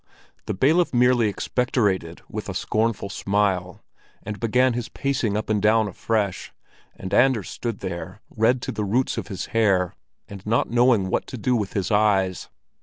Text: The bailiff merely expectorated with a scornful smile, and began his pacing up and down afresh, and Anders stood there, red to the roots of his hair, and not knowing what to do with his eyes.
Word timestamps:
The 0.47 0.55
bailiff 0.55 0.95
merely 0.95 1.27
expectorated 1.29 2.23
with 2.27 2.49
a 2.49 2.55
scornful 2.55 3.07
smile, 3.07 3.83
and 4.23 4.39
began 4.39 4.73
his 4.73 4.89
pacing 4.89 5.37
up 5.37 5.47
and 5.47 5.61
down 5.61 5.87
afresh, 5.87 6.51
and 6.95 7.13
Anders 7.13 7.51
stood 7.51 7.81
there, 7.81 8.19
red 8.27 8.63
to 8.63 8.71
the 8.71 8.83
roots 8.83 9.19
of 9.19 9.27
his 9.27 9.45
hair, 9.53 9.93
and 10.27 10.43
not 10.43 10.71
knowing 10.71 11.09
what 11.11 11.27
to 11.27 11.37
do 11.37 11.55
with 11.55 11.73
his 11.73 11.91
eyes. 11.91 12.49